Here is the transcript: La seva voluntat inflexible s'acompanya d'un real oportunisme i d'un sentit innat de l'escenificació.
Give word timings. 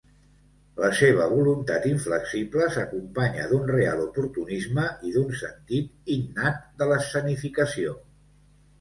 La 0.83 0.87
seva 0.99 1.27
voluntat 1.33 1.85
inflexible 1.89 2.71
s'acompanya 2.77 3.47
d'un 3.53 3.69
real 3.75 4.03
oportunisme 4.07 4.89
i 5.11 5.15
d'un 5.19 5.31
sentit 5.45 6.15
innat 6.19 6.69
de 6.83 6.93
l'escenificació. 6.95 7.99